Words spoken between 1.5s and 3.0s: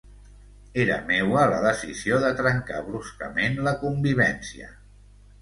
la decisió de trencar